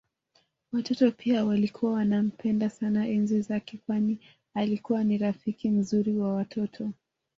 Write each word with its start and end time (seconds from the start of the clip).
Watoto 0.73 1.11
pia 1.11 1.45
walikuwa 1.45 1.93
wanampenda 1.93 2.69
sana 2.69 3.07
enzi 3.07 3.41
zake 3.41 3.77
kwani 3.85 4.19
alikuwa 4.53 5.03
ni 5.03 5.17
rafiki 5.17 5.69
mzuri 5.69 6.17
wa 6.17 6.33
watoto 6.35 6.89